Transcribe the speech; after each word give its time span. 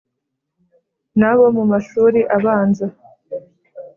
nabo 1.19 1.45
mu 1.55 1.63
mashuri 1.71 2.19
abanza, 2.37 2.85